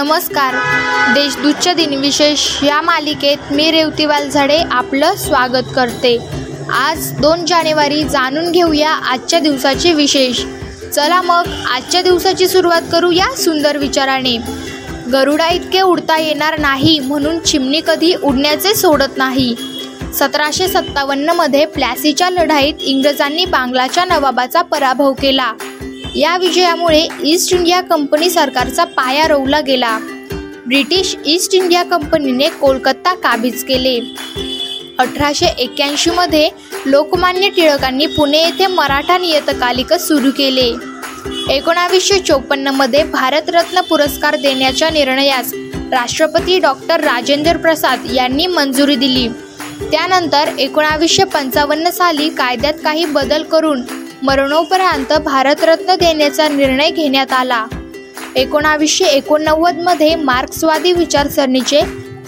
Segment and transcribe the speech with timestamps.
[0.00, 0.54] नमस्कार.
[1.14, 6.18] देशदूतच्या दिनविशेष या मालिकेत मी रेवती झाडे आपलं स्वागत करते.
[6.72, 10.44] आज दोन जानेवारी जाणून घेऊया आजच्या दिवसाचे विशेष.
[10.92, 11.42] चला मग
[11.74, 14.36] आजच्या दिवसाची सुरुवात करू या सुंदर विचाराने.
[15.12, 19.56] गरुडा इतके उडता येणार नाही म्हणून चिमणी कधी उडण्याचे सोडत नाही.
[20.14, 25.52] सतराशे सत्तावन्नमध्ये प्लॅसीच्या लढाईत इंग्रजांनी बांगलाच्या नवाबाचा पराभव केला.
[26.16, 29.98] या विजयामुळे ईस्ट इंडिया कंपनी सरकारचा पाया रोवला गेला.
[30.66, 33.98] ब्रिटिश ईस्ट इंडिया कंपनीने कोलकाता काबीज केले.
[34.98, 36.48] अठराशे एक्क्याऐंशीमध्ये
[36.86, 40.72] लोकमान्य टिळकांनी पुणे येथे मराठा नियतकालिक सुरू केले.
[41.50, 45.54] एकोणावीसशे चोपन्नमध्ये भारतरत्न पुरस्कार देण्याच्या निर्णयास
[45.92, 49.28] राष्ट्रपती डॉक्टर राजेंद्र प्रसाद यांनी मंजुरी दिली.
[49.82, 53.82] त्यानंतर एकोणावीसशे पंचावन्न साली कायद्यात काही बदल करून
[54.22, 57.64] मरणोपरांत भारतरत्न देण्याचा निर्णय घेण्यात आला.
[58.36, 61.80] एकोणावीसशे एकोणनव्वदमध्ये मार्क्सवादी विचारसरणीचे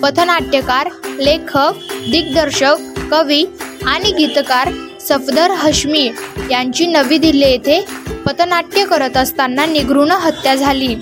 [0.02, 3.44] पथनाट्यकार लेखक दिग्दर्शक कवी
[3.86, 4.70] आणि गीतकार
[5.00, 6.08] सफदर हश्मी
[6.50, 7.80] यांची नवी दिल्ली येथे
[8.26, 10.94] पथनाट्य करत असताना निगृण हत्या झाली.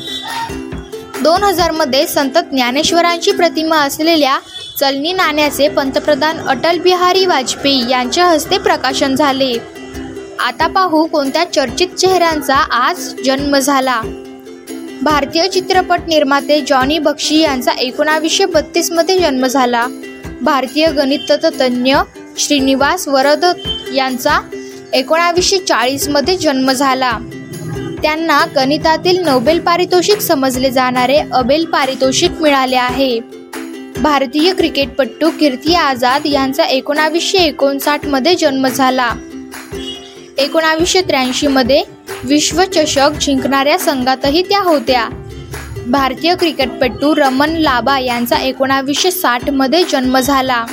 [1.22, 4.38] दोन हजारमध्ये संत ज्ञानेश्वरांची प्रतिमा असलेल्या
[4.78, 9.52] चलनी नाण्याचे पंतप्रधान अटल बिहारी वाजपेयी यांच्या हस्ते प्रकाशन झाले.
[10.46, 14.00] आता पाहू कोणत्या चर्चित चेहऱ्यांचा आज जन्म झाला.
[15.02, 19.86] भारतीय चित्रपट निर्माते जॉनी बक्षी यांचा एकोणावीसशे बत्तीसमध्ये जन्म झाला.
[20.42, 21.96] भारतीय गणिततज्ञ
[22.38, 23.44] श्रीनिवास वरद
[23.94, 24.41] यांचा
[24.92, 27.18] एकोणावीसशे चाळीसमध्ये जन्म झाला.
[28.02, 33.20] त्यांना गणितातील नोबेल पारितोषिक समजले जाणारे अबेल पारितोषिक मिळाले आहे.
[33.98, 39.14] भारतीय क्रिकेटपटू कीर्ती आझाद यांचा एकोणावीसशे एकोणसाठमध्ये जन्म झाला.
[40.41, 41.83] एकोणावीसशे त्र्याऐंशीमध्ये
[42.24, 45.08] विश्वचषक जिंकणाऱ्या संघातही त्या होत्या.
[45.86, 50.64] भारतीय क्रिकेटपटू रमन लाबा यांचा एकोणावीसशे साठमध्ये जन्म झाला.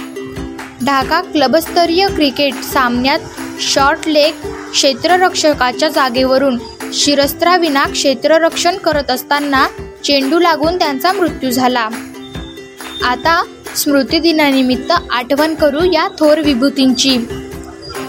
[0.86, 3.20] ढाका क्लबस्तरीय क्रिकेट सामन्यात
[3.60, 4.34] शॉर्ट लेग
[4.72, 6.60] क्षेत्ररक्षकाच्या जागेवरून
[6.94, 9.68] शिरस्त्राविना क्षेत्ररक्षण करत असताना
[10.04, 11.90] चेंडू लागून त्यांचा मृत्यू झाला.
[13.04, 13.44] आता
[13.76, 17.18] स्मृतिदिनानिमित्त आठवण करू या थोर विभूतींची.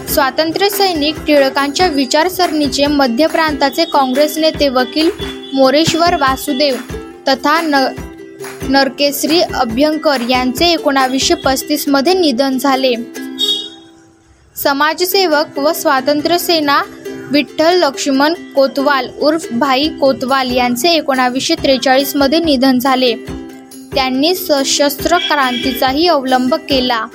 [0.09, 5.09] स्वातंत्र्य सैनिक टिळकांच्या विचारसरणीचे मध्य प्रांताचे काँग्रेस नेते वकील
[5.53, 6.75] मोरेश्वर वासुदेव
[7.27, 7.85] तथा न
[8.69, 12.93] नरकेसरी अभ्यंकर यांचे एकोणावीसशे पस्तीसमध्ये निधन झाले.
[14.55, 16.81] समाजसेवक व स्वातंत्र्यसेना
[17.31, 23.15] विठ्ठल लक्ष्मण कोतवाल उर्फ भाई कोतवाल यांचे एकोणावीसशे त्रेचाळीसमध्ये निधन झाले.
[23.95, 27.05] त्यांनी सशस्त्र क्रांतीचाही अवलंब केला.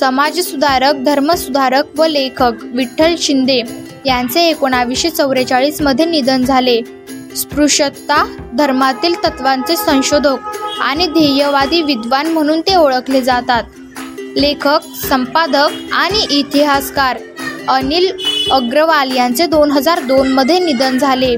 [0.00, 3.60] समाजसुधारक धर्मसुधारक व लेखक विठ्ठल शिंदे
[4.06, 6.80] यांचे एकोणावीसशे चौवेचाळीसमध्ये निधन झाले.
[7.36, 8.24] स्पृश्यता
[8.58, 13.62] धर्मातील तत्वांचे संशोधक आणि ध्येयवादी विद्वान म्हणून ते ओळखले जातात.
[14.36, 17.18] लेखक संपादक आणि इतिहासकार
[17.68, 18.10] अनिल
[18.52, 21.36] अग्रवाल यांचे दोन हजार दोनमध्ये निधन झाले.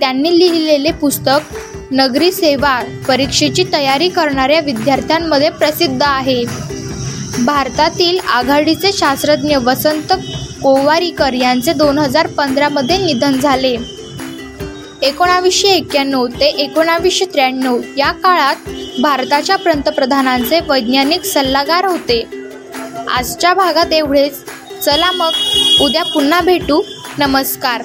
[0.00, 1.54] त्यांनी लिहिलेले पुस्तक
[1.90, 6.42] नगरी सेवा परीक्षेची तयारी करणाऱ्या विद्यार्थ्यांमध्ये प्रसिद्ध आहे.
[7.44, 10.12] भारतातील आघाडीचे शास्त्रज्ञ वसंत
[10.62, 13.76] कोवारीकर यांचे दोन हजार पंधरामध्ये निधन झाले.
[15.02, 18.56] एकोणावीसशे एक्क्याण्णव ते एकोणावीसशे त्र्याण्णव या काळात
[19.00, 22.26] भारताच्या पंतप्रधानांचे वैज्ञानिक सल्लागार होते.
[23.14, 24.44] आजच्या भागात एवढेच.
[24.84, 25.30] चला मग
[25.80, 26.82] उद्या पुन्हा भेटू.
[27.18, 27.82] नमस्कार.